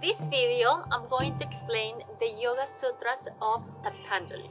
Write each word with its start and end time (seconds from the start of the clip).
this 0.00 0.20
video, 0.28 0.84
I'm 0.90 1.08
going 1.08 1.38
to 1.38 1.46
explain 1.46 1.96
the 2.20 2.28
Yoga 2.40 2.66
Sutras 2.68 3.28
of 3.42 3.64
Patanjali. 3.82 4.50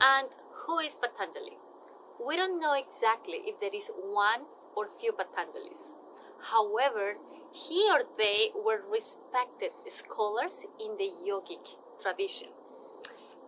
And 0.00 0.28
who 0.64 0.78
is 0.78 0.96
Patanjali? 0.96 1.56
We 2.24 2.36
don't 2.36 2.60
know 2.60 2.74
exactly 2.74 3.42
if 3.44 3.60
there 3.60 3.74
is 3.74 3.90
one 4.02 4.42
or 4.76 4.88
few 4.98 5.12
Patanjalis. 5.12 5.96
However, 6.40 7.16
he 7.52 7.88
or 7.90 8.02
they 8.18 8.50
were 8.54 8.82
respected 8.90 9.72
scholars 9.88 10.64
in 10.80 10.96
the 10.96 11.10
yogic 11.26 11.76
tradition. 12.00 12.48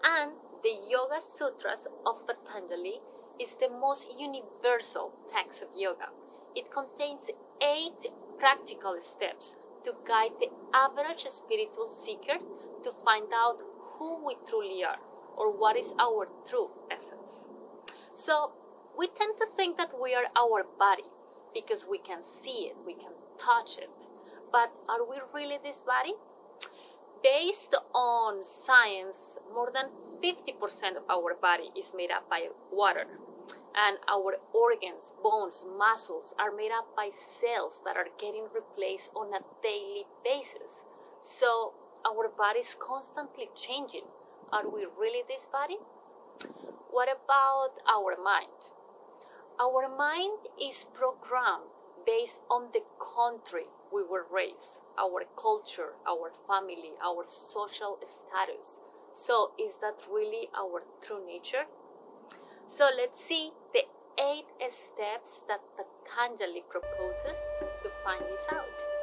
And 0.04 0.32
the 0.62 0.74
Yoga 0.88 1.20
Sutras 1.20 1.88
of 2.06 2.26
Patanjali 2.26 3.00
is 3.40 3.54
the 3.54 3.68
most 3.68 4.08
universal 4.18 5.12
text 5.32 5.62
of 5.62 5.68
yoga. 5.76 6.08
It 6.54 6.70
contains 6.70 7.30
eight 7.60 8.10
practical 8.38 8.96
steps 9.00 9.56
to 9.88 9.94
guide 10.06 10.36
the 10.38 10.50
average 10.74 11.24
spiritual 11.30 11.88
seeker 11.88 12.36
to 12.84 12.92
find 13.04 13.28
out 13.34 13.56
who 13.96 14.26
we 14.26 14.36
truly 14.46 14.84
are 14.84 15.00
or 15.36 15.50
what 15.50 15.76
is 15.78 15.94
our 15.98 16.28
true 16.46 16.68
essence. 16.90 17.48
So, 18.14 18.52
we 18.98 19.08
tend 19.08 19.34
to 19.40 19.46
think 19.56 19.78
that 19.78 19.92
we 19.98 20.14
are 20.14 20.26
our 20.36 20.66
body 20.78 21.08
because 21.54 21.86
we 21.88 21.98
can 21.98 22.22
see 22.22 22.68
it, 22.68 22.76
we 22.84 22.94
can 22.94 23.12
touch 23.40 23.78
it. 23.78 23.90
But 24.52 24.72
are 24.88 25.08
we 25.08 25.16
really 25.32 25.58
this 25.62 25.80
body? 25.80 26.14
Based 27.22 27.74
on 27.94 28.44
science, 28.44 29.38
more 29.54 29.70
than 29.72 29.86
50% 30.22 30.96
of 30.96 31.04
our 31.08 31.34
body 31.40 31.70
is 31.78 31.92
made 31.96 32.10
up 32.10 32.28
by 32.28 32.48
water. 32.70 33.06
And 33.78 33.98
our 34.08 34.38
organs, 34.52 35.12
bones, 35.22 35.64
muscles 35.78 36.34
are 36.36 36.50
made 36.50 36.72
up 36.72 36.96
by 36.96 37.10
cells 37.14 37.80
that 37.84 37.96
are 37.96 38.08
getting 38.18 38.48
replaced 38.52 39.12
on 39.14 39.32
a 39.32 39.44
daily 39.62 40.04
basis. 40.24 40.82
So 41.20 41.74
our 42.04 42.28
body 42.28 42.60
is 42.60 42.74
constantly 42.74 43.50
changing. 43.54 44.06
Are 44.50 44.68
we 44.68 44.86
really 44.98 45.22
this 45.28 45.46
body? 45.46 45.78
What 46.90 47.08
about 47.08 47.78
our 47.86 48.16
mind? 48.20 48.72
Our 49.60 49.88
mind 49.88 50.48
is 50.60 50.86
programmed 50.92 51.70
based 52.04 52.40
on 52.50 52.70
the 52.72 52.82
country 52.98 53.66
we 53.92 54.02
were 54.02 54.26
raised, 54.30 54.82
our 54.98 55.22
culture, 55.36 55.94
our 56.06 56.32
family, 56.48 56.92
our 57.04 57.24
social 57.26 57.98
status. 58.06 58.80
So, 59.12 59.52
is 59.58 59.78
that 59.78 60.02
really 60.10 60.48
our 60.56 60.82
true 61.00 61.24
nature? 61.24 61.66
So, 62.70 62.90
let's 62.94 63.24
see 63.24 63.52
the 63.72 63.80
eight 64.20 64.44
steps 64.70 65.42
that 65.48 65.60
Patanjali 65.74 66.62
proposes 66.68 67.48
to 67.82 67.90
find 68.04 68.20
this 68.20 68.44
out. 68.52 68.97